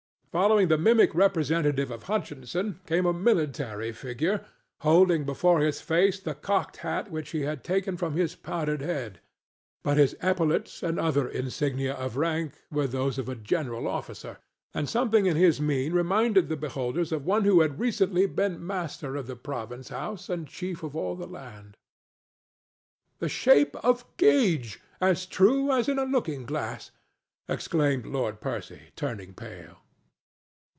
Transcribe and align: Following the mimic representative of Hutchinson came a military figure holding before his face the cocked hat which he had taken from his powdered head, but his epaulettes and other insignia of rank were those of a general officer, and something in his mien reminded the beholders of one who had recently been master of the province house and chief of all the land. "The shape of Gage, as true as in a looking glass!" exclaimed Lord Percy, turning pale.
Following 0.31 0.69
the 0.69 0.77
mimic 0.77 1.13
representative 1.13 1.91
of 1.91 2.03
Hutchinson 2.03 2.79
came 2.85 3.05
a 3.05 3.11
military 3.11 3.91
figure 3.91 4.45
holding 4.79 5.25
before 5.25 5.59
his 5.59 5.81
face 5.81 6.21
the 6.21 6.33
cocked 6.33 6.77
hat 6.77 7.11
which 7.11 7.31
he 7.31 7.41
had 7.41 7.65
taken 7.65 7.97
from 7.97 8.13
his 8.15 8.33
powdered 8.33 8.79
head, 8.81 9.19
but 9.83 9.97
his 9.97 10.15
epaulettes 10.21 10.81
and 10.83 10.97
other 10.97 11.27
insignia 11.27 11.95
of 11.95 12.15
rank 12.15 12.53
were 12.71 12.87
those 12.87 13.17
of 13.17 13.27
a 13.27 13.35
general 13.35 13.89
officer, 13.89 14.37
and 14.73 14.87
something 14.87 15.25
in 15.25 15.35
his 15.35 15.59
mien 15.59 15.91
reminded 15.91 16.47
the 16.47 16.55
beholders 16.55 17.11
of 17.11 17.25
one 17.25 17.43
who 17.43 17.59
had 17.59 17.77
recently 17.81 18.25
been 18.25 18.65
master 18.65 19.17
of 19.17 19.27
the 19.27 19.35
province 19.35 19.89
house 19.89 20.29
and 20.29 20.47
chief 20.47 20.81
of 20.81 20.95
all 20.95 21.13
the 21.17 21.27
land. 21.27 21.75
"The 23.19 23.27
shape 23.27 23.75
of 23.83 24.05
Gage, 24.15 24.79
as 25.01 25.25
true 25.25 25.71
as 25.73 25.89
in 25.89 25.99
a 25.99 26.05
looking 26.05 26.45
glass!" 26.45 26.89
exclaimed 27.49 28.05
Lord 28.05 28.39
Percy, 28.39 28.91
turning 28.95 29.33
pale. 29.33 29.79